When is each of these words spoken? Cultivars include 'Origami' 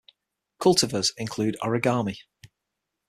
Cultivars 0.59 1.11
include 1.19 1.57
'Origami' 1.61 2.15